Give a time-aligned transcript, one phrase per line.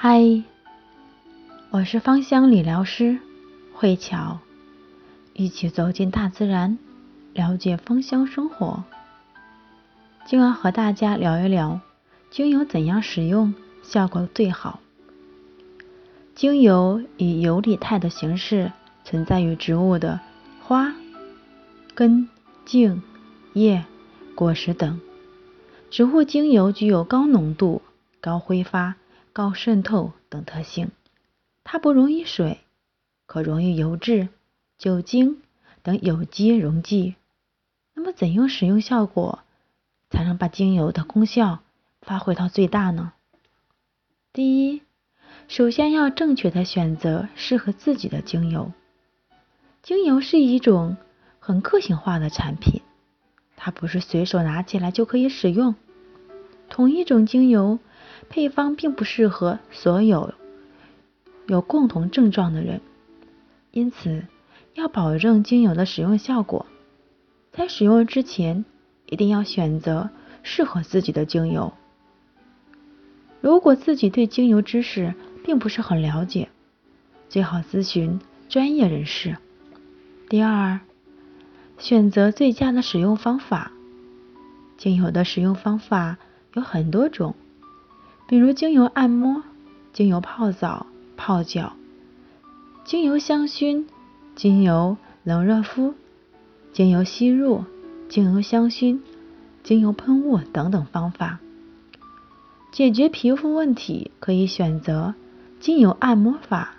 [0.00, 0.44] 嗨，
[1.70, 3.18] 我是芳香理疗师
[3.74, 4.38] 慧巧，
[5.32, 6.78] 一起走进大自然，
[7.34, 8.84] 了解芳香生活。
[10.24, 11.80] 今晚和大家聊一聊
[12.30, 14.78] 精油怎样使用效果最好。
[16.36, 18.70] 精油以游离态的形式
[19.04, 20.20] 存在于植物的
[20.62, 20.94] 花、
[21.96, 22.28] 根、
[22.64, 23.02] 茎、
[23.52, 23.84] 叶、
[24.36, 25.00] 果实等。
[25.90, 27.82] 植物精油具有高浓度、
[28.20, 28.94] 高挥发。
[29.38, 30.90] 高渗透等特性，
[31.62, 32.58] 它不溶于水，
[33.24, 34.30] 可溶于油脂、
[34.78, 35.42] 酒精
[35.84, 37.14] 等有机溶剂。
[37.94, 39.44] 那么，怎样使用效果
[40.10, 41.60] 才能把精油的功效
[42.00, 43.12] 发挥到最大呢？
[44.32, 44.82] 第一，
[45.46, 48.72] 首先要正确的选择适合自己的精油。
[49.84, 50.96] 精油是一种
[51.38, 52.82] 很个性化的产品，
[53.54, 55.76] 它不是随手拿起来就可以使用。
[56.68, 57.78] 同一种精油。
[58.28, 60.34] 配方并不适合所有
[61.46, 62.80] 有共同症状的人，
[63.70, 64.24] 因此
[64.74, 66.66] 要保证精油的使用效果，
[67.52, 68.64] 在使用之前
[69.06, 70.10] 一定要选择
[70.42, 71.72] 适合自己的精油。
[73.40, 76.48] 如果自己对精油知识并不是很了解，
[77.28, 79.36] 最好咨询专业人士。
[80.28, 80.80] 第二，
[81.78, 83.72] 选择最佳的使用方法。
[84.76, 86.18] 精油的使用方法
[86.54, 87.34] 有很多种。
[88.28, 89.42] 比如精油按摩、
[89.94, 90.84] 精油泡澡、
[91.16, 91.72] 泡脚、
[92.84, 93.86] 精油香薰、
[94.34, 95.94] 精油冷热敷、
[96.74, 97.64] 精油吸入、
[98.10, 99.00] 精油香薰、
[99.62, 101.38] 精油喷雾等等方法。
[102.70, 105.14] 解决皮肤问题可以选择
[105.58, 106.74] 精油按摩法；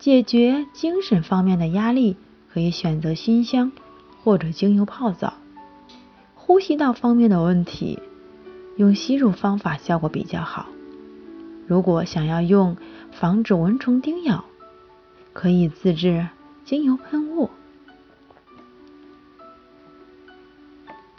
[0.00, 2.16] 解决精神方面的压力
[2.52, 3.70] 可以选择熏香
[4.24, 5.34] 或者精油泡澡；
[6.34, 8.00] 呼吸道方面的问题。
[8.78, 10.66] 用吸入方法效果比较好。
[11.66, 12.76] 如果想要用
[13.10, 14.44] 防止蚊虫叮咬，
[15.32, 16.28] 可以自制
[16.64, 17.50] 精油喷雾。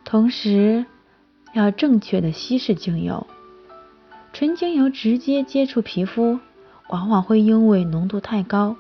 [0.06, 0.85] 同时
[1.53, 3.28] 要正确的稀释精油。
[4.31, 6.39] 纯精油直接接触皮肤，
[6.89, 8.78] 往往会因为浓度太高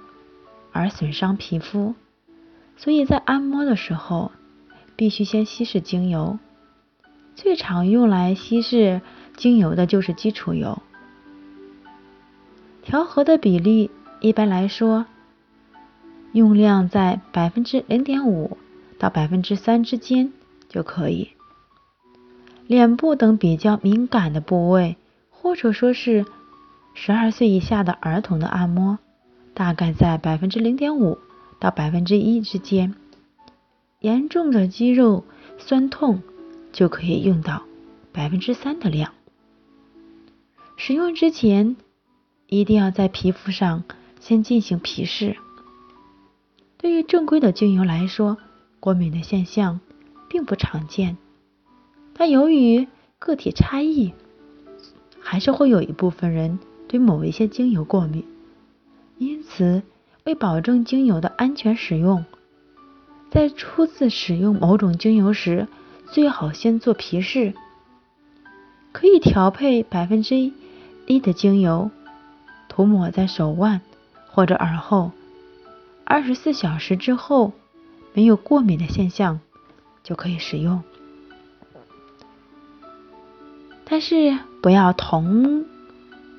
[0.71, 1.95] 而损伤皮肤，
[2.77, 4.31] 所以在按摩的时候
[4.95, 6.39] 必须先稀释精油。
[7.41, 8.99] 最常用来稀释
[9.37, 10.81] 精油的就是基础油，
[12.83, 13.89] 调和的比例
[14.19, 15.05] 一般来说，
[16.33, 18.57] 用量在百分之零点五
[18.99, 20.33] 到百分之三之间
[20.67, 21.29] 就可以。
[22.67, 24.97] 脸部等比较敏感的部位，
[25.29, 26.25] 或者说是
[26.93, 28.99] 十二岁以下的儿童的按摩，
[29.53, 31.17] 大概在百分之零点五
[31.57, 32.93] 到百分之一之间。
[34.01, 35.23] 严重的肌肉
[35.57, 36.21] 酸痛。
[36.71, 37.63] 就可以用到
[38.11, 39.13] 百分之三的量。
[40.75, 41.75] 使用之前
[42.47, 43.83] 一定要在皮肤上
[44.19, 45.35] 先进行皮试。
[46.77, 48.37] 对于正规的精油来说，
[48.79, 49.81] 过敏的现象
[50.29, 51.17] 并不常见，
[52.13, 52.87] 但由于
[53.19, 54.13] 个体差异，
[55.19, 56.57] 还是会有一部分人
[56.87, 58.23] 对某一些精油过敏。
[59.17, 59.83] 因此，
[60.23, 62.23] 为保证精油的安全使用，
[63.29, 65.67] 在初次使用某种精油时，
[66.11, 67.53] 最好先做皮试，
[68.91, 70.51] 可以调配百分之
[71.05, 71.91] 一的精油，
[72.67, 73.81] 涂抹在手腕
[74.27, 75.11] 或者耳后，
[76.03, 77.53] 二十四小时之后
[78.13, 79.39] 没有过敏的现象
[80.03, 80.81] 就可以使用。
[83.85, 85.65] 但是不要同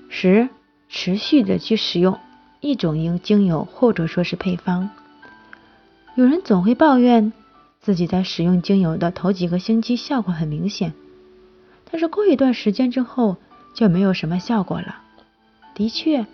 [0.08, 0.48] 时
[0.88, 2.18] 持续的去使用
[2.60, 4.90] 一种精精油或者说是配方。
[6.16, 7.32] 有人总会抱怨。
[7.80, 10.92] 自己在使用精油的头几个星期效果很明显，
[11.90, 13.36] 但是过一段时间之后
[13.74, 15.02] 就没有什么效果了。
[15.74, 16.26] 的确，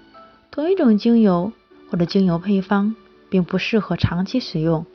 [0.50, 1.52] 同一种精油
[1.88, 2.96] 或者精油配方
[3.30, 4.86] 并不适合长期使用。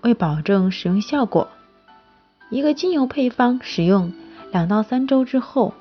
[0.00, 1.48] 为保证使用效果，
[2.50, 4.12] 一个精油配方使用
[4.50, 5.74] 两到三周之后，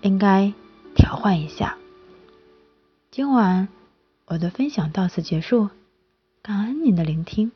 [0.00, 0.52] 应该
[0.94, 1.76] 调换一下。
[3.10, 3.66] 今晚
[4.26, 5.70] 我的分享到此结束，
[6.40, 7.50] 感恩您的聆听。